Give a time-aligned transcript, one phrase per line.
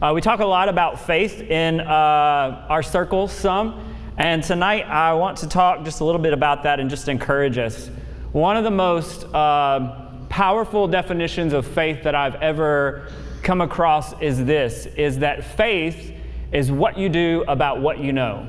[0.00, 5.12] Uh, we talk a lot about faith in uh, our circles, some, and tonight I
[5.12, 7.90] want to talk just a little bit about that and just encourage us.
[8.32, 14.42] One of the most uh, powerful definitions of faith that I've ever come across is
[14.42, 16.14] this: is that faith
[16.50, 18.48] is what you do about what you know.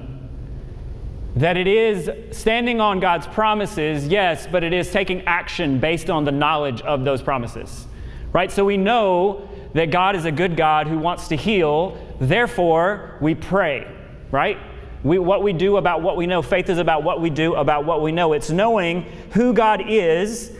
[1.36, 6.24] That it is standing on God's promises, yes, but it is taking action based on
[6.24, 7.88] the knowledge of those promises.
[8.32, 8.50] Right?
[8.50, 11.98] So we know that God is a good God who wants to heal.
[12.20, 13.90] Therefore, we pray,
[14.32, 14.58] right?
[15.04, 16.42] We, what we do about what we know.
[16.42, 18.34] Faith is about what we do about what we know.
[18.34, 20.52] It's knowing who God is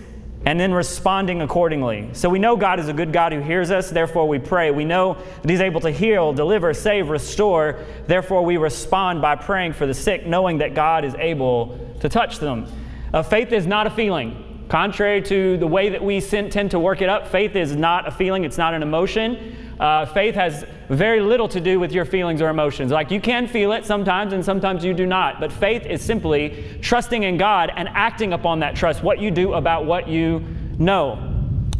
[0.46, 2.10] and then responding accordingly.
[2.14, 4.72] So we know God is a good God who hears us, therefore we pray.
[4.72, 9.74] We know that He's able to heal, deliver, save, restore, therefore we respond by praying
[9.74, 12.66] for the sick, knowing that God is able to touch them.
[13.14, 14.51] Uh, faith is not a feeling.
[14.72, 18.12] Contrary to the way that we tend to work it up, faith is not a
[18.12, 19.54] feeling, it's not an emotion.
[19.78, 22.90] Uh, faith has very little to do with your feelings or emotions.
[22.90, 25.42] Like you can feel it sometimes and sometimes you do not.
[25.42, 29.56] But faith is simply trusting in God and acting upon that trust, what you do
[29.56, 30.40] about what you
[30.80, 31.16] know.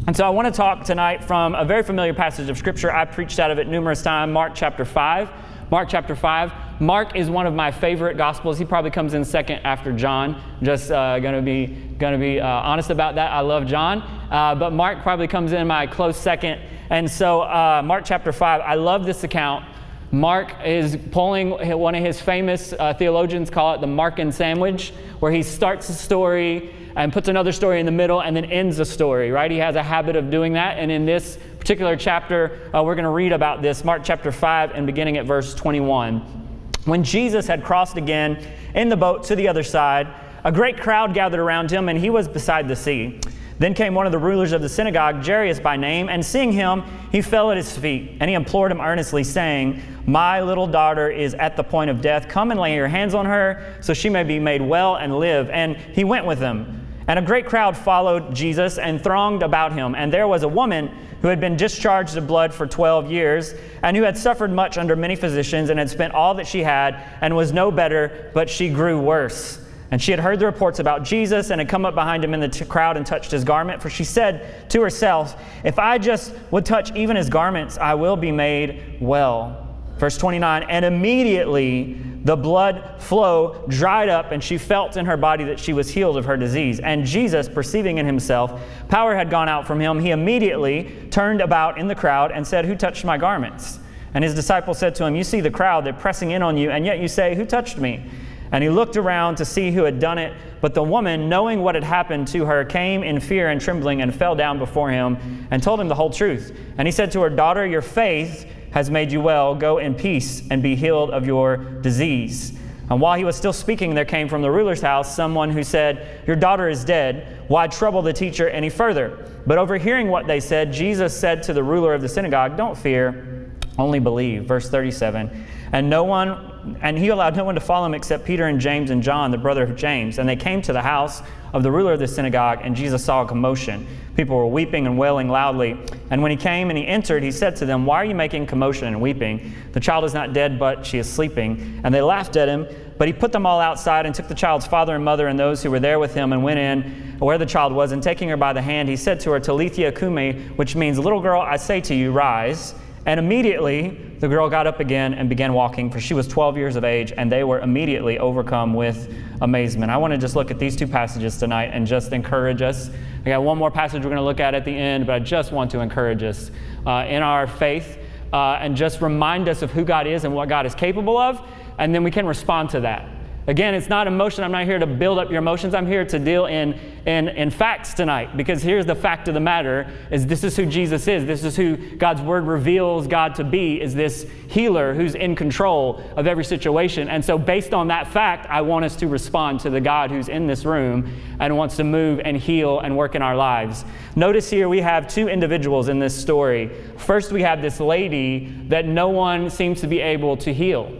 [0.06, 2.94] And so I want to talk tonight from a very familiar passage of Scripture.
[2.94, 5.30] I preached out of it numerous times, Mark chapter 5.
[5.72, 6.52] Mark chapter 5.
[6.82, 8.58] Mark is one of my favorite gospels.
[8.58, 10.42] He probably comes in second after John.
[10.64, 11.68] Just uh, to be
[12.00, 13.32] to be uh, honest about that.
[13.32, 14.02] I love John,
[14.32, 16.60] uh, but Mark probably comes in my close second.
[16.90, 19.64] And so, uh, Mark chapter 5, I love this account.
[20.12, 25.32] Mark is pulling one of his famous uh, theologians call it the Markan sandwich, where
[25.32, 28.86] he starts a story and puts another story in the middle and then ends a
[28.86, 29.52] story, right?
[29.52, 30.80] He has a habit of doing that.
[30.80, 34.72] And in this particular chapter, uh, we're going to read about this, Mark chapter 5,
[34.72, 36.41] and beginning at verse 21.
[36.86, 38.44] When Jesus had crossed again
[38.74, 40.08] in the boat to the other side,
[40.44, 43.20] a great crowd gathered around him, and he was beside the sea.
[43.60, 46.84] Then came one of the rulers of the synagogue, Jairus by name, and seeing him,
[47.12, 51.36] he fell at his feet, and he implored him earnestly, saying, My little daughter is
[51.36, 52.28] at the point of death.
[52.28, 55.52] Come and lay your hands on her, so she may be made well and live.
[55.52, 56.81] And he went with them.
[57.12, 59.96] And a great crowd followed Jesus and thronged about him.
[59.96, 60.88] And there was a woman
[61.22, 64.96] who had been discharged of blood for 12 years, and who had suffered much under
[64.96, 68.70] many physicians, and had spent all that she had, and was no better, but she
[68.70, 69.60] grew worse.
[69.92, 72.40] And she had heard the reports about Jesus and had come up behind him in
[72.40, 73.82] the t- crowd and touched his garment.
[73.82, 75.36] For she said to herself,
[75.66, 79.68] If I just would touch even his garments, I will be made well.
[79.98, 85.44] Verse 29 And immediately the blood flow dried up, and she felt in her body
[85.46, 86.80] that she was healed of her disease.
[86.80, 91.80] And Jesus, perceiving in himself, power had gone out from him, he immediately turned about
[91.80, 93.80] in the crowd and said, Who touched my garments?
[94.14, 96.70] And his disciples said to him, You see the crowd, they're pressing in on you,
[96.70, 98.06] and yet you say, Who touched me?
[98.52, 100.34] And he looked around to see who had done it.
[100.60, 104.14] But the woman, knowing what had happened to her, came in fear and trembling and
[104.14, 106.56] fell down before him and told him the whole truth.
[106.78, 109.56] And he said to her, Daughter, your faith has made you well.
[109.56, 112.54] Go in peace and be healed of your disease.
[112.90, 116.22] And while he was still speaking, there came from the ruler's house someone who said,
[116.28, 117.46] Your daughter is dead.
[117.48, 119.26] Why trouble the teacher any further?
[119.48, 123.50] But overhearing what they said, Jesus said to the ruler of the synagogue, Don't fear,
[123.78, 124.44] only believe.
[124.44, 125.46] Verse 37.
[125.72, 126.51] And no one,
[126.82, 129.38] and he allowed no one to follow him except Peter and James and John, the
[129.38, 130.20] brother of James.
[130.20, 131.22] And they came to the house
[131.54, 133.88] of the ruler of the synagogue, and Jesus saw a commotion.
[134.16, 135.78] People were weeping and wailing loudly.
[136.10, 138.48] And when he came and he entered, he said to them, Why are you making
[138.48, 139.54] commotion and weeping?
[139.72, 141.82] The child is not dead, but she is sleeping.
[141.84, 142.68] And they laughed at him.
[142.98, 145.64] But he put them all outside and took the child's father and mother and those
[145.64, 147.92] who were there with him and went in where the child was.
[147.94, 151.22] And taking her by the hand, he said to her, Talitha cumi, which means, Little
[151.22, 152.76] girl, I say to you, rise.
[153.06, 153.90] And immediately
[154.20, 157.12] the girl got up again and began walking, for she was 12 years of age,
[157.18, 159.92] and they were immediately overcome with amazement.
[159.92, 162.92] I want to just look at these two passages tonight and just encourage us.
[163.26, 165.20] I got one more passage we're going to look at at the end, but I
[165.20, 166.52] just want to encourage us
[166.86, 167.98] uh, in our faith
[168.32, 171.42] uh, and just remind us of who God is and what God is capable of,
[171.80, 173.08] and then we can respond to that.
[173.48, 174.44] Again, it's not emotion.
[174.44, 175.74] I'm not here to build up your emotions.
[175.74, 176.74] I'm here to deal in,
[177.08, 180.68] in, in facts tonight because here's the fact of the matter is this is who
[180.68, 181.26] Jesus is.
[181.26, 186.04] This is who God's word reveals God to be is this healer who's in control
[186.16, 187.10] of every situation.
[187.10, 190.30] And so based on that fact, I want us to respond to the God who's
[190.30, 193.86] in this room and wants to move and heal and work in our lives.
[194.16, 196.70] Notice here we have two individuals in this story.
[196.98, 200.96] First, we have this lady that no one seems to be able to heal.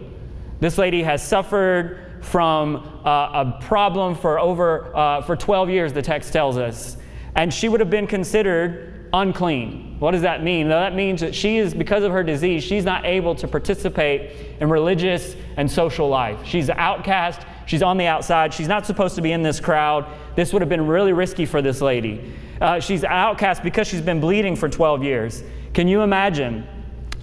[0.58, 6.02] This lady has suffered from uh, a problem for over uh, for 12 years, the
[6.02, 6.96] text tells us.
[7.34, 9.96] And she would have been considered unclean.
[9.98, 10.68] What does that mean?
[10.68, 14.68] that means that she is, because of her disease, she's not able to participate in
[14.68, 16.38] religious and social life.
[16.44, 17.42] She's outcast.
[17.66, 18.52] She's on the outside.
[18.52, 20.06] She's not supposed to be in this crowd.
[20.34, 22.32] This would have been really risky for this lady.
[22.60, 25.42] Uh, she's outcast because she's been bleeding for 12 years.
[25.74, 26.66] Can you imagine?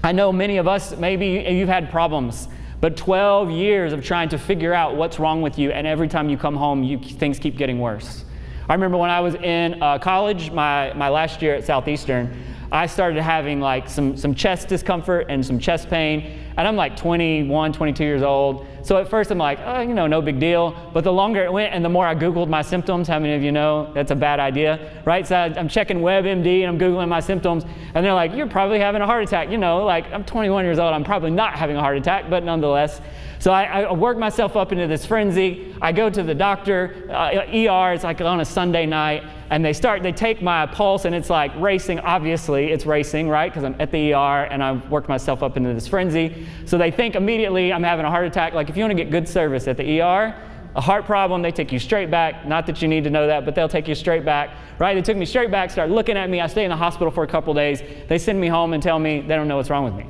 [0.04, 2.48] I know many of us, maybe you've had problems,
[2.82, 6.30] but 12 years of trying to figure out what's wrong with you, and every time
[6.30, 8.24] you come home, you, things keep getting worse.
[8.70, 12.42] I remember when I was in uh, college, my, my last year at Southeastern,
[12.72, 16.40] I started having like some, some chest discomfort and some chest pain.
[16.56, 18.68] And I'm like 21, 22 years old.
[18.84, 20.76] So at first I'm like, oh, you know, no big deal.
[20.94, 23.42] But the longer it went and the more I Googled my symptoms, how many of
[23.42, 25.26] you know that's a bad idea, right?
[25.26, 27.66] So I, I'm checking WebMD and I'm Googling my symptoms.
[27.96, 29.50] And they're like, you're probably having a heart attack.
[29.50, 30.94] You know, like I'm 21 years old.
[30.94, 33.02] I'm probably not having a heart attack, but nonetheless.
[33.40, 35.74] So I, I work myself up into this frenzy.
[35.82, 39.72] I go to the doctor, uh, ER, it's like on a Sunday night, and they
[39.72, 42.02] start, they take my pulse and it's like racing.
[42.02, 43.50] Obviously, it's racing, right?
[43.50, 46.46] Because I'm at the ER and I've worked myself up into this frenzy.
[46.66, 48.54] So they think immediately I'm having a heart attack.
[48.54, 50.36] Like if you want to get good service at the ER,
[50.76, 52.46] a heart problem, they take you straight back.
[52.46, 54.94] Not that you need to know that, but they'll take you straight back, right?
[54.94, 56.42] They took me straight back, start looking at me.
[56.42, 57.82] I stay in the hospital for a couple days.
[58.10, 60.06] They send me home and tell me they don't know what's wrong with me,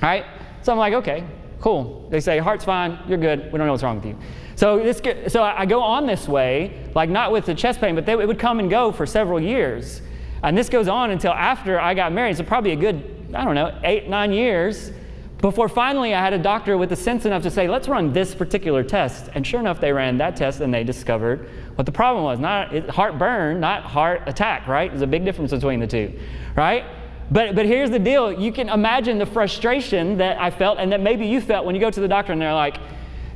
[0.00, 0.24] right?
[0.62, 1.24] So I'm like, okay,
[1.64, 2.06] Cool.
[2.10, 4.18] They say, heart's fine, you're good, we don't know what's wrong with you.
[4.54, 5.00] So, this,
[5.32, 8.28] so I go on this way, like not with the chest pain, but they, it
[8.28, 10.02] would come and go for several years.
[10.42, 12.36] And this goes on until after I got married.
[12.36, 14.92] So probably a good, I don't know, eight, nine years
[15.38, 18.34] before finally I had a doctor with the sense enough to say, let's run this
[18.34, 19.30] particular test.
[19.34, 22.38] And sure enough, they ran that test and they discovered what the problem was.
[22.38, 24.90] Not heartburn, not heart attack, right?
[24.90, 26.12] There's a big difference between the two,
[26.56, 26.84] right?
[27.30, 31.00] But, but here's the deal you can imagine the frustration that I felt and that
[31.00, 32.78] maybe you felt when you go to the doctor and they're like,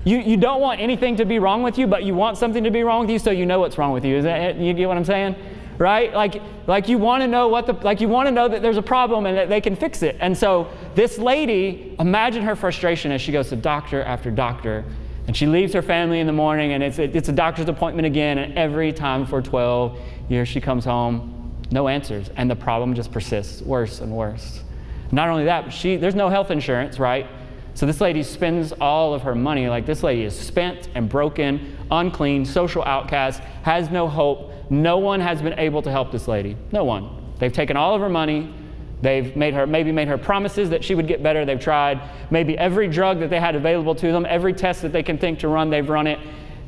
[0.04, 2.70] you, you don't want anything to be wrong with you, but you want something to
[2.70, 4.16] be wrong with you so you know what's wrong with you.
[4.16, 5.36] Is that you get what I'm saying?
[5.76, 6.12] Right?
[6.12, 8.76] Like, like you want to know what the like you want to know that there's
[8.76, 10.16] a problem and that they can fix it.
[10.20, 14.84] And so this lady, imagine her frustration as she goes to doctor after doctor,
[15.28, 18.38] and she leaves her family in the morning, and it's it's a doctor's appointment again,
[18.38, 21.37] and every time for 12 years she comes home
[21.70, 22.30] no answers.
[22.36, 24.62] And the problem just persists worse and worse.
[25.10, 27.26] Not only that, but she, there's no health insurance, right?
[27.74, 29.68] So this lady spends all of her money.
[29.68, 34.52] Like this lady is spent and broken, unclean, social outcast, has no hope.
[34.70, 36.56] No one has been able to help this lady.
[36.72, 37.08] No one.
[37.38, 38.52] They've taken all of her money.
[39.00, 41.44] They've made her, maybe made her promises that she would get better.
[41.44, 42.00] They've tried
[42.30, 45.38] maybe every drug that they had available to them, every test that they can think
[45.38, 46.18] to run, they've run it.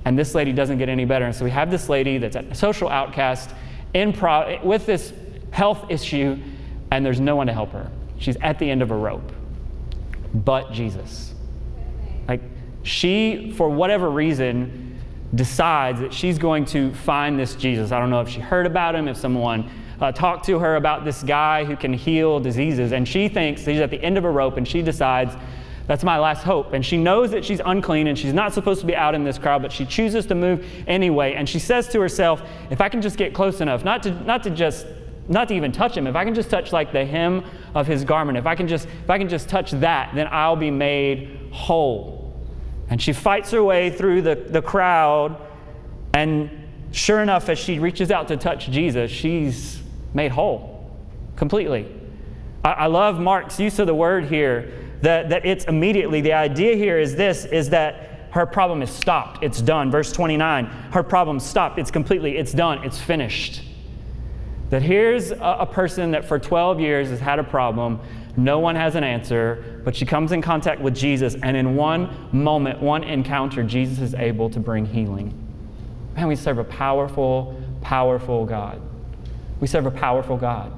[0.05, 1.25] And this lady doesn't get any better.
[1.25, 3.51] And so we have this lady that's a social outcast
[3.95, 5.13] in pro- with this
[5.51, 6.39] health issue,
[6.91, 7.91] and there's no one to help her.
[8.19, 9.33] She's at the end of a rope.
[10.35, 11.35] But Jesus.
[12.29, 12.41] Like,
[12.83, 14.99] she, for whatever reason,
[15.35, 17.93] decides that she's going to find this Jesus.
[17.93, 19.71] I don't know if she heard about him, if someone
[20.01, 23.81] uh, talked to her about this guy who can heal diseases, and she thinks she's
[23.81, 25.35] at the end of a rope, and she decides
[25.91, 26.73] that's my last hope.
[26.73, 29.39] And she knows that she's unclean and she's not supposed to be out in this
[29.39, 31.35] crowd, but she chooses to move anyway.
[31.35, 34.45] And she says to herself, if I can just get close enough, not to, not
[34.45, 34.87] to just
[35.29, 37.45] not to even touch him if i can just touch like the hem
[37.77, 40.57] of his garment if i can just if i can just touch that then i'll
[40.57, 42.35] be made whole
[42.89, 45.41] and she fights her way through the, the crowd
[46.15, 46.51] and
[46.91, 49.81] sure enough as she reaches out to touch jesus she's
[50.15, 50.91] made whole
[51.37, 51.87] completely
[52.65, 56.21] I, I love mark's use of the word here that, that it's immediately.
[56.21, 59.43] The idea here is this is that her problem is stopped.
[59.43, 59.91] It's done.
[59.91, 61.79] Verse 29 her problem stopped.
[61.79, 62.85] It's completely, it's done.
[62.85, 63.63] It's finished.
[64.71, 68.01] That here's a, a person that for 12 years has had a problem.
[68.37, 72.29] No one has an answer, but she comes in contact with Jesus, and in one
[72.31, 75.35] moment, one encounter, Jesus is able to bring healing.
[76.15, 78.81] Man, we serve a powerful, powerful God.
[79.59, 80.73] We serve a powerful God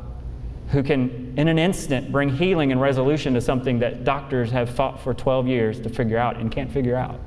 [0.72, 5.00] who can, in an instant, bring healing and resolution to something that doctors have fought
[5.00, 7.20] for 12 years to figure out and can't figure out.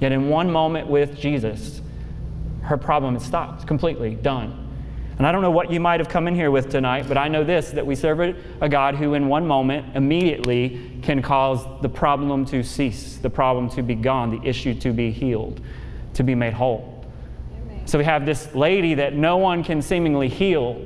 [0.00, 1.80] Yet, in one moment with Jesus,
[2.62, 4.66] her problem is stopped, completely done.
[5.16, 7.26] And I don't know what you might have come in here with tonight, but I
[7.26, 11.88] know this that we serve a God who, in one moment, immediately can cause the
[11.88, 15.60] problem to cease, the problem to be gone, the issue to be healed,
[16.14, 17.04] to be made whole.
[17.52, 17.86] Amen.
[17.86, 20.80] So we have this lady that no one can seemingly heal.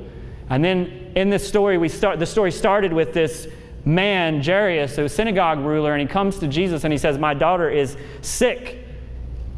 [0.53, 3.47] And then in this story, we start, the story started with this
[3.85, 7.71] man, Jairus, a synagogue ruler, and he comes to Jesus and he says, My daughter
[7.71, 8.85] is sick.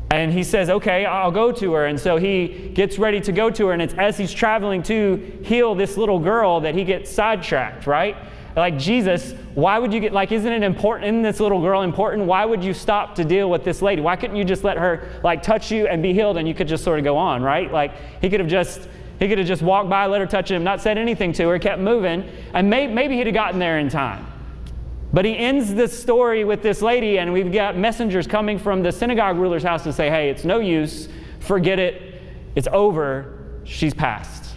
[0.09, 1.87] And he says, Okay, I'll go to her.
[1.87, 3.73] And so he gets ready to go to her.
[3.73, 8.15] And it's as he's traveling to heal this little girl that he gets sidetracked, right?
[8.55, 11.09] Like, Jesus, why would you get, like, isn't it important?
[11.09, 12.25] Isn't this little girl important?
[12.25, 14.01] Why would you stop to deal with this lady?
[14.01, 16.69] Why couldn't you just let her, like, touch you and be healed and you could
[16.69, 17.69] just sort of go on, right?
[17.69, 18.87] Like, he could have just
[19.19, 21.59] he could have just walked by, let her touch him, not said anything to her,
[21.59, 24.25] kept moving, and may, maybe he'd have gotten there in time.
[25.13, 28.91] But he ends this story with this lady, and we've got messengers coming from the
[28.91, 31.07] synagogue ruler's house to say, hey, it's no use,
[31.39, 32.21] forget it,
[32.55, 34.53] it's over, she's passed.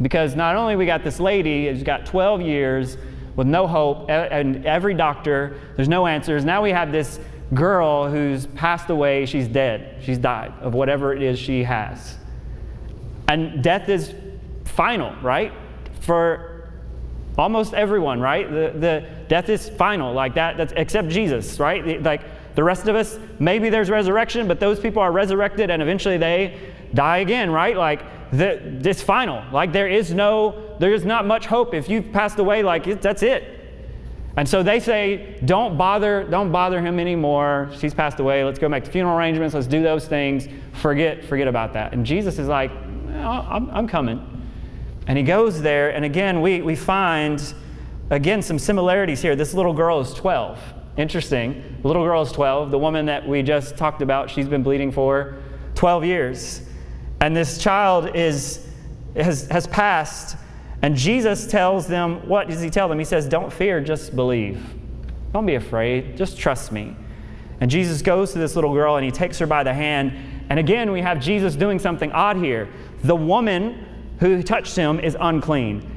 [0.00, 2.96] Because not only we got this lady who's got 12 years
[3.36, 6.44] with no hope, and every doctor, there's no answers.
[6.44, 7.20] Now we have this
[7.54, 12.16] girl who's passed away, she's dead, she's died of whatever it is she has.
[13.32, 14.12] And death is
[14.66, 15.54] final, right?
[16.00, 16.70] For
[17.38, 18.46] almost everyone, right?
[18.46, 22.02] The, the death is final, like that, that's, except Jesus, right?
[22.02, 22.20] Like
[22.54, 26.60] the rest of us, maybe there's resurrection, but those people are resurrected and eventually they
[26.92, 27.74] die again, right?
[27.74, 29.42] Like the, it's final.
[29.50, 31.72] Like there is no, there is not much hope.
[31.72, 33.60] If you've passed away, like it, that's it.
[34.36, 37.70] And so they say, don't bother, don't bother him anymore.
[37.78, 38.44] She's passed away.
[38.44, 39.54] Let's go make the funeral arrangements.
[39.54, 40.48] Let's do those things.
[40.82, 41.94] Forget, forget about that.
[41.94, 42.70] And Jesus is like,
[43.22, 44.20] Oh, I'm, I'm coming.
[45.06, 47.54] And he goes there, and again, we, we find,
[48.10, 49.34] again, some similarities here.
[49.34, 50.58] This little girl is 12.
[50.96, 51.78] Interesting.
[51.82, 52.70] The little girl is 12.
[52.70, 55.38] The woman that we just talked about, she's been bleeding for
[55.74, 56.62] 12 years.
[57.20, 58.66] And this child is,
[59.16, 60.36] has, has passed
[60.82, 62.98] and Jesus tells them, what does he tell them?
[62.98, 64.74] He says, Don't fear, just believe.
[65.32, 66.96] Don't be afraid, just trust me.
[67.60, 70.12] And Jesus goes to this little girl and he takes her by the hand.
[70.50, 72.68] And again, we have Jesus doing something odd here.
[73.04, 73.86] The woman
[74.20, 75.88] who touched him is unclean.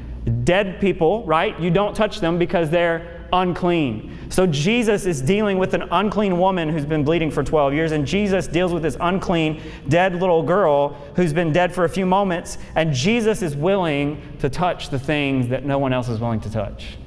[0.43, 1.59] Dead people, right?
[1.59, 4.17] You don't touch them because they're unclean.
[4.29, 8.05] So Jesus is dealing with an unclean woman who's been bleeding for 12 years, and
[8.05, 12.57] Jesus deals with this unclean, dead little girl who's been dead for a few moments,
[12.75, 16.51] and Jesus is willing to touch the things that no one else is willing to
[16.51, 16.97] touch.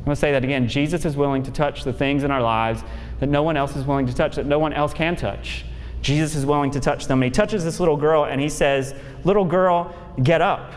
[0.00, 0.66] I'm going to say that again.
[0.66, 2.82] Jesus is willing to touch the things in our lives
[3.20, 5.64] that no one else is willing to touch, that no one else can touch.
[6.02, 7.22] Jesus is willing to touch them.
[7.22, 10.72] And he touches this little girl and he says, Little girl, get up.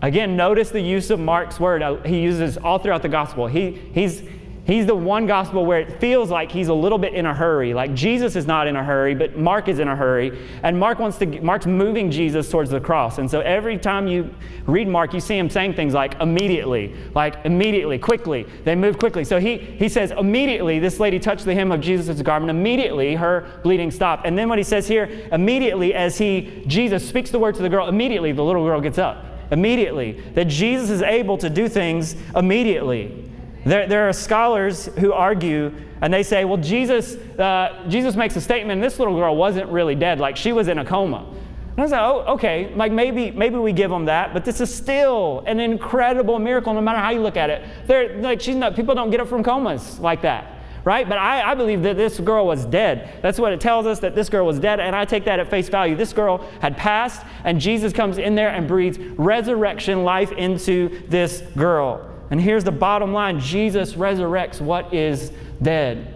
[0.00, 2.06] Again, notice the use of Mark's word.
[2.06, 3.48] He uses all throughout the gospel.
[3.48, 4.22] He, he's,
[4.68, 7.74] he's the one gospel where it feels like he's a little bit in a hurry.
[7.74, 10.38] Like Jesus is not in a hurry, but Mark is in a hurry.
[10.62, 13.18] And Mark wants to, Mark's moving Jesus towards the cross.
[13.18, 14.32] And so every time you
[14.66, 18.46] read Mark, you see him saying things like immediately, like immediately, quickly.
[18.64, 19.24] They move quickly.
[19.24, 22.50] So he, he says, immediately, this lady touched the hem of Jesus' garment.
[22.50, 24.26] Immediately, her bleeding stopped.
[24.26, 27.70] And then what he says here, immediately, as he, Jesus speaks the word to the
[27.70, 32.16] girl, immediately the little girl gets up immediately, that Jesus is able to do things
[32.36, 33.27] immediately.
[33.68, 38.40] There, there are scholars who argue and they say, well, Jesus, uh, Jesus makes a
[38.40, 41.26] statement, this little girl wasn't really dead, like she was in a coma.
[41.28, 44.62] And I was like, oh, okay, like maybe, maybe we give them that, but this
[44.62, 47.62] is still an incredible miracle no matter how you look at it.
[47.86, 51.06] They're, like, she's not, people don't get up from comas like that right?
[51.06, 53.18] But I, I, believe that this girl was dead.
[53.20, 55.50] That's what it tells us that this girl was dead, and I take that at
[55.50, 55.94] face value.
[55.94, 61.42] This girl had passed, and Jesus comes in there and breathes resurrection life into this
[61.58, 62.17] girl.
[62.30, 65.32] And here's the bottom line Jesus resurrects what is
[65.62, 66.14] dead.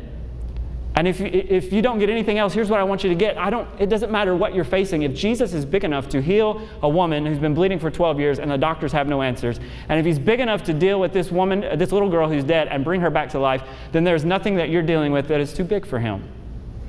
[0.95, 3.17] And if you, if you don't get anything else, here's what I want you to
[3.17, 3.39] get.
[3.39, 5.03] I don't, it doesn't matter what you're facing.
[5.03, 8.39] If Jesus is big enough to heal a woman who's been bleeding for 12 years
[8.39, 11.31] and the doctors have no answers, and if he's big enough to deal with this
[11.31, 14.57] woman, this little girl who's dead and bring her back to life, then there's nothing
[14.57, 16.29] that you're dealing with that is too big for him.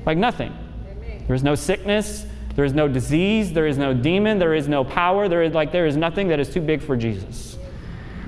[0.06, 0.54] Like nothing.
[1.28, 2.26] There's no sickness,
[2.58, 5.72] there is no disease, there is no demon, there is no power, there is like
[5.72, 7.58] there is nothing that is too big for Jesus.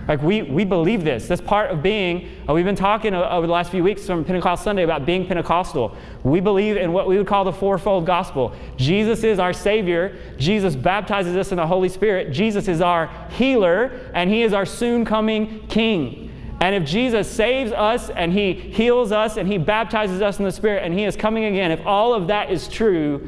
[0.08, 1.28] Like, we, we believe this.
[1.28, 4.24] That's part of being, uh, we've been talking uh, over the last few weeks from
[4.24, 5.98] Pentecost Sunday about being Pentecostal.
[6.24, 8.54] We believe in what we would call the fourfold gospel.
[8.78, 10.16] Jesus is our Savior.
[10.38, 12.32] Jesus baptizes us in the Holy Spirit.
[12.32, 16.32] Jesus is our healer, and He is our soon coming King.
[16.62, 20.52] And if Jesus saves us and He heals us and He baptizes us in the
[20.52, 23.28] Spirit and He is coming again, if all of that is true,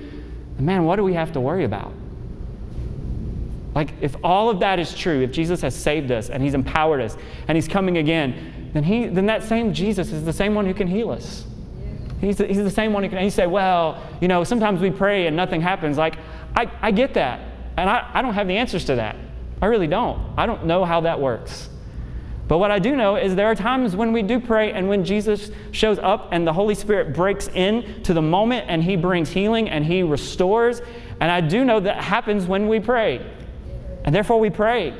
[0.59, 1.91] man, what do we have to worry about?
[3.77, 6.99] Like, if all of that is true, if Jesus has saved us and He's empowered
[6.99, 7.15] us
[7.47, 10.73] and He's coming again, then, he, then that same Jesus is the same one who
[10.73, 11.45] can heal us.
[12.19, 13.23] He's the, he's the same one who can.
[13.23, 15.95] You say, well, you know, sometimes we pray and nothing happens.
[15.95, 16.15] Like,
[16.55, 17.39] I, I get that.
[17.77, 19.15] And I, I don't have the answers to that.
[19.61, 20.33] I really don't.
[20.35, 21.69] I don't know how that works.
[22.47, 25.05] But what I do know is there are times when we do pray and when
[25.05, 29.29] Jesus shows up and the Holy Spirit breaks in to the moment and He brings
[29.29, 30.81] healing and He restores.
[31.19, 33.23] And I do know that happens when we pray.
[34.07, 34.93] And therefore we pray.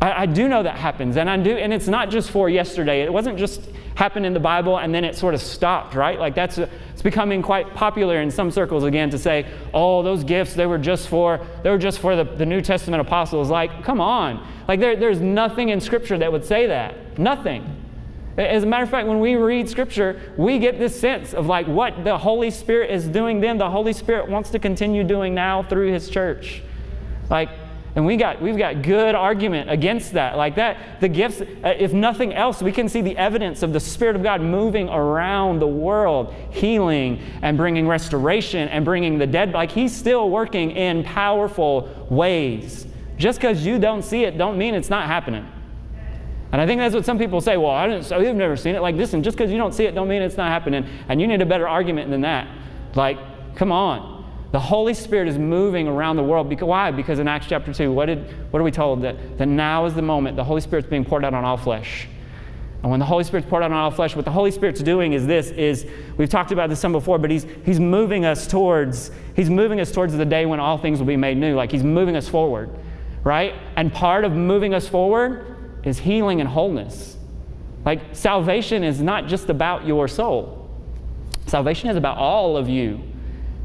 [0.00, 1.18] I, I, do know that happens.
[1.18, 3.02] And I do, and it's not just for yesterday.
[3.02, 3.60] It wasn't just
[3.94, 6.18] happened in the Bible and then it sort of stopped, right?
[6.18, 10.54] Like that's it's becoming quite popular in some circles again to say, oh, those gifts,
[10.54, 13.50] they were just for they were just for the, the New Testament apostles.
[13.50, 14.46] Like, come on.
[14.66, 17.18] Like there, there's nothing in Scripture that would say that.
[17.18, 17.76] Nothing.
[18.38, 21.66] As a matter of fact, when we read Scripture, we get this sense of like
[21.66, 25.62] what the Holy Spirit is doing then, the Holy Spirit wants to continue doing now
[25.62, 26.62] through His church.
[27.28, 27.50] Like,
[27.96, 30.36] and we got, we've got good argument against that.
[30.36, 33.80] Like that, the gifts, uh, if nothing else, we can see the evidence of the
[33.80, 39.52] Spirit of God moving around the world, healing and bringing restoration and bringing the dead.
[39.52, 42.86] Like He's still working in powerful ways.
[43.18, 45.46] Just because you don't see it, don't mean it's not happening.
[46.52, 47.56] And I think that's what some people say.
[47.56, 48.82] Well, I didn't, so you've never seen it.
[48.82, 50.84] Like, listen, just because you don't see it, don't mean it's not happening.
[51.08, 52.48] And you need a better argument than that.
[52.94, 53.18] Like,
[53.56, 54.09] come on.
[54.52, 56.48] The Holy Spirit is moving around the world.
[56.48, 56.90] Because, why?
[56.90, 59.02] Because in Acts chapter 2, what, did, what are we told?
[59.02, 62.08] That, that now is the moment the Holy Spirit's being poured out on all flesh.
[62.82, 65.12] And when the Holy Spirit's poured out on all flesh, what the Holy Spirit's doing
[65.12, 69.10] is this is we've talked about this some before, but he's he's moving us towards
[69.36, 71.54] he's moving us towards the day when all things will be made new.
[71.54, 72.70] Like he's moving us forward.
[73.22, 73.54] Right?
[73.76, 77.18] And part of moving us forward is healing and wholeness.
[77.84, 80.70] Like salvation is not just about your soul.
[81.46, 83.02] Salvation is about all of you.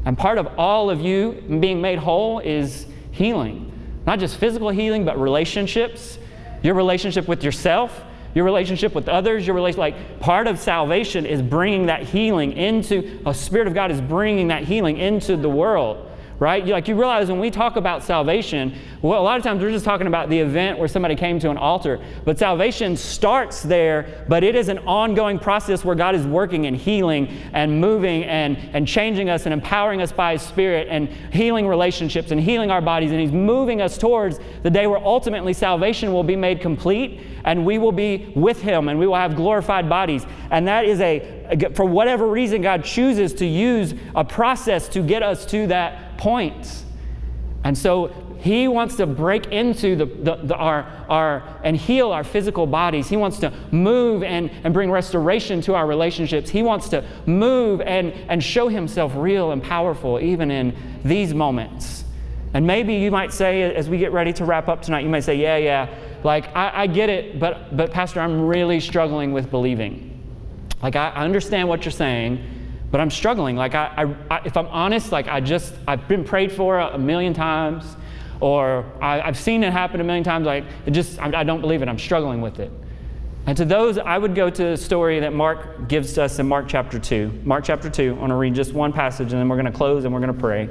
[0.06, 3.72] And part of all of you being made whole is healing.
[4.06, 6.18] Not just physical healing, but relationships,
[6.62, 11.42] your relationship with yourself, your relationship with others, your relation like part of salvation is
[11.42, 16.05] bringing that healing into a spirit of God is bringing that healing into the world
[16.38, 16.66] right?
[16.66, 19.84] Like you realize when we talk about salvation, well, a lot of times we're just
[19.84, 21.98] talking about the event where somebody came to an altar.
[22.24, 26.76] But salvation starts there, but it is an ongoing process where God is working and
[26.76, 31.66] healing and moving and, and changing us and empowering us by His Spirit and healing
[31.66, 33.12] relationships and healing our bodies.
[33.12, 37.64] And He's moving us towards the day where ultimately salvation will be made complete and
[37.64, 40.26] we will be with Him and we will have glorified bodies.
[40.50, 45.22] And that is a, for whatever reason, God chooses to use a process to get
[45.22, 46.84] us to that point.
[47.64, 52.22] And so he wants to break into the, the, the, our, our, and heal our
[52.22, 53.08] physical bodies.
[53.08, 56.48] He wants to move and, and bring restoration to our relationships.
[56.50, 62.04] He wants to move and, and show himself real and powerful even in these moments.
[62.54, 65.24] And maybe you might say, as we get ready to wrap up tonight, you might
[65.24, 69.50] say, Yeah, yeah, like I, I get it, but, but Pastor, I'm really struggling with
[69.50, 70.12] believing.
[70.82, 72.44] Like I, I understand what you're saying,
[72.90, 73.56] but I'm struggling.
[73.56, 76.98] Like I, I, if I'm honest, like I just, I've been prayed for a, a
[76.98, 77.96] million times,
[78.40, 80.46] or I, have seen it happen a million times.
[80.46, 81.88] Like it just, I, I don't believe it.
[81.88, 82.70] I'm struggling with it.
[83.46, 86.66] And to those, I would go to the story that Mark gives us in Mark
[86.68, 87.42] chapter 2.
[87.44, 89.76] Mark chapter 2, I want to read just one passage and then we're going to
[89.76, 90.68] close and we're going to pray.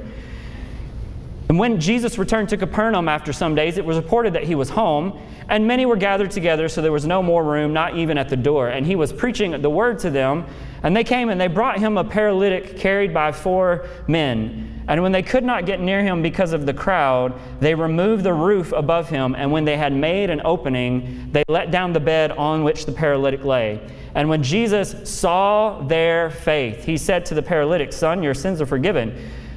[1.48, 4.68] And when Jesus returned to Capernaum after some days, it was reported that he was
[4.70, 8.28] home, and many were gathered together, so there was no more room, not even at
[8.28, 8.68] the door.
[8.68, 10.44] And he was preaching the word to them,
[10.82, 14.84] and they came and they brought him a paralytic carried by four men.
[14.88, 18.32] And when they could not get near him because of the crowd, they removed the
[18.32, 22.32] roof above him, and when they had made an opening, they let down the bed
[22.32, 23.80] on which the paralytic lay.
[24.16, 28.66] And when Jesus saw their faith, he said to the paralytic, Son, your sins are
[28.66, 29.16] forgiven.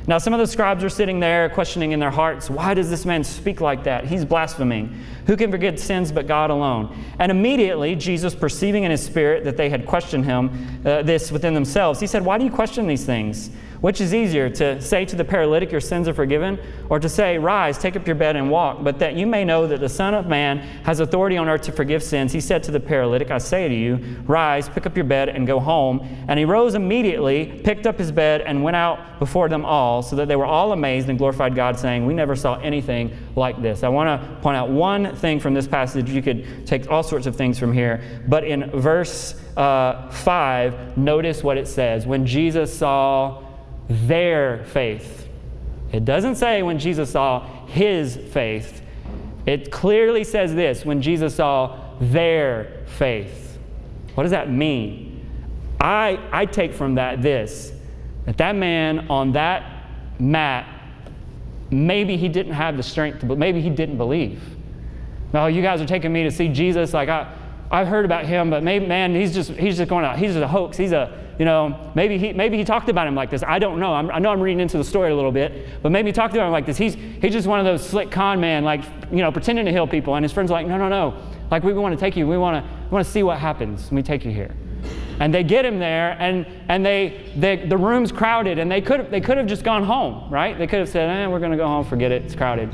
[0.09, 3.05] Now, some of the scribes are sitting there questioning in their hearts, Why does this
[3.05, 4.05] man speak like that?
[4.05, 4.99] He's blaspheming.
[5.27, 6.97] Who can forget sins but God alone?
[7.19, 11.53] And immediately, Jesus, perceiving in his spirit that they had questioned him uh, this within
[11.53, 13.51] themselves, he said, Why do you question these things?
[13.81, 17.37] Which is easier, to say to the paralytic, Your sins are forgiven, or to say,
[17.37, 18.83] Rise, take up your bed and walk?
[18.83, 21.71] But that you may know that the Son of Man has authority on earth to
[21.71, 25.05] forgive sins, he said to the paralytic, I say to you, Rise, pick up your
[25.05, 26.01] bed, and go home.
[26.27, 30.17] And he rose immediately, picked up his bed, and went out before them all, so
[30.17, 33.83] that they were all amazed and glorified God, saying, We never saw anything like this.
[33.83, 36.09] I want to point out one thing from this passage.
[36.09, 38.03] You could take all sorts of things from here.
[38.27, 42.05] But in verse uh, 5, notice what it says.
[42.05, 43.48] When Jesus saw
[43.89, 45.27] their faith.
[45.91, 48.81] It doesn't say when Jesus saw his faith.
[49.45, 53.57] It clearly says this when Jesus saw their faith.
[54.13, 55.25] What does that mean?
[55.79, 57.73] I, I take from that this
[58.25, 59.85] that that man on that
[60.19, 60.67] mat,
[61.71, 64.43] maybe he didn't have the strength, but maybe he didn't believe.
[65.33, 66.93] No, you guys are taking me to see Jesus.
[66.93, 67.33] Like I,
[67.71, 70.19] I've heard about him, but maybe man, he's just he's just going out.
[70.19, 70.77] He's just a hoax.
[70.77, 73.43] He's a you know, maybe he, maybe he talked about him like this.
[73.47, 73.93] I don't know.
[73.93, 76.33] I'm, i know I'm reading into the story a little bit, but maybe he talked
[76.33, 76.77] about him like this.
[76.77, 79.87] He's, he's just one of those slick con man, like, you know, pretending to heal
[79.87, 80.15] people.
[80.15, 81.15] And his friends are like, no, no, no.
[81.49, 82.27] Like, we want to take you.
[82.27, 84.53] We want to, we want to see what happens we take you here.
[85.21, 89.09] And they get him there, and, and they, they, the room's crowded, and they could,
[89.09, 90.57] they could have just gone home, right?
[90.57, 92.69] They could have said, eh, we're going to go home, forget it, it's crowded.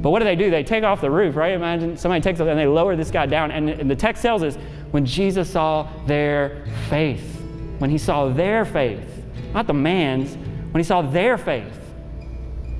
[0.00, 0.50] But what do they do?
[0.50, 1.52] They take off the roof, right?
[1.52, 3.50] Imagine somebody takes off and they lower this guy down.
[3.50, 4.56] And, and the text tells us
[4.90, 7.35] when Jesus saw their faith
[7.78, 10.34] when he saw their faith, not the man's,
[10.70, 11.78] when he saw their faith.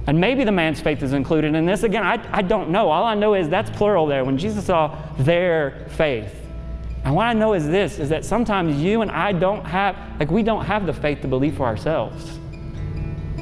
[0.06, 1.82] And maybe the man's faith is included in this.
[1.82, 2.90] Again, I, I don't know.
[2.90, 4.24] All I know is that's plural there.
[4.24, 6.32] When Jesus saw their faith.
[7.04, 10.30] And what I know is this is that sometimes you and I don't have, like,
[10.30, 12.38] we don't have the faith to believe for ourselves.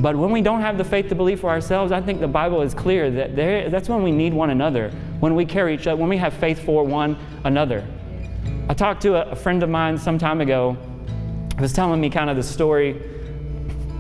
[0.01, 2.62] But when we don't have the faith to believe for ourselves, I think the Bible
[2.62, 4.90] is clear that there, that's when we need one another,
[5.21, 7.87] when we carry each other, when we have faith for one another.
[8.69, 10.77] I talked to a, a friend of mine some time ago
[11.61, 13.01] was telling me kind of the story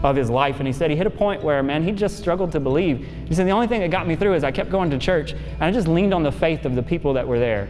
[0.02, 2.52] of his life, and he said he hit a point where, man, he just struggled
[2.52, 3.08] to believe.
[3.26, 5.32] He said, the only thing that got me through is I kept going to church,
[5.32, 7.68] and I just leaned on the faith of the people that were there.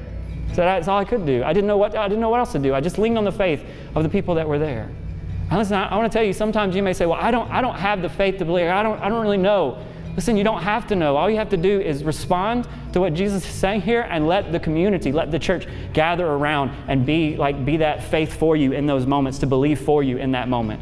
[0.54, 1.42] So that's all I could do.
[1.42, 2.74] I didn't know what I didn't know what else to do.
[2.74, 3.64] I just leaned on the faith
[3.96, 4.88] of the people that were there.
[5.50, 7.50] And listen, I, I want to tell you, sometimes you may say, Well, I don't
[7.50, 8.66] I don't have the faith to believe.
[8.66, 9.84] I don't I don't really know.
[10.16, 11.16] Listen, you don't have to know.
[11.16, 14.52] All you have to do is respond to what Jesus is saying here and let
[14.52, 18.72] the community, let the church gather around and be like be that faith for you
[18.72, 20.80] in those moments, to believe for you in that moment.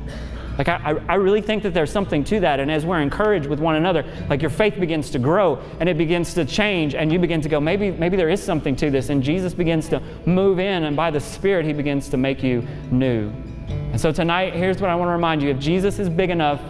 [0.58, 2.60] Like I, I really think that there's something to that.
[2.60, 5.96] And as we're encouraged with one another, like your faith begins to grow and it
[5.96, 9.08] begins to change, and you begin to go, maybe, maybe there is something to this.
[9.08, 12.66] And Jesus begins to move in, and by the Spirit, He begins to make you
[12.90, 13.32] new.
[13.68, 16.60] And so tonight, here's what I want to remind you: if Jesus is big enough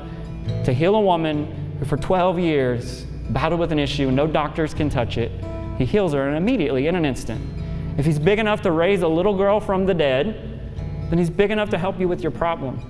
[0.65, 5.19] to heal a woman for 12 years battled with an issue no doctors can touch
[5.19, 5.33] it,
[5.79, 7.41] he heals her and immediately in an instant.
[7.99, 10.61] If he's big enough to raise a little girl from the dead,
[11.11, 12.81] then he's big enough to help you with your problem.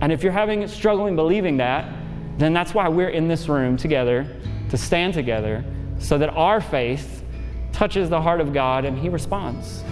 [0.00, 1.92] And if you're having struggling believing that,
[2.38, 4.26] then that's why we're in this room together
[4.70, 5.64] to stand together
[5.98, 7.22] so that our faith
[7.72, 9.84] touches the heart of God and he responds.